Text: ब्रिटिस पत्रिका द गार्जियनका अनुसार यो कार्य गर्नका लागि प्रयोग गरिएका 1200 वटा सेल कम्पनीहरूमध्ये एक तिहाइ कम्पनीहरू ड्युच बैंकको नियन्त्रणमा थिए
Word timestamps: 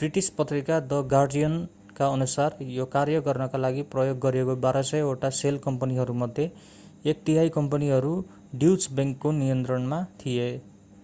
ब्रिटिस 0.00 0.26
पत्रिका 0.34 0.74
द 0.82 0.98
गार्जियनका 1.12 2.10
अनुसार 2.16 2.58
यो 2.74 2.84
कार्य 2.92 3.22
गर्नका 3.28 3.60
लागि 3.62 3.82
प्रयोग 3.94 4.20
गरिएका 4.26 4.54
1200 4.60 5.00
वटा 5.06 5.30
सेल 5.38 5.58
कम्पनीहरूमध्ये 5.64 6.46
एक 7.04 7.24
तिहाइ 7.26 7.52
कम्पनीहरू 7.56 8.12
ड्युच 8.56 8.86
बैंकको 8.92 9.34
नियन्त्रणमा 9.40 10.00
थिए 10.22 10.46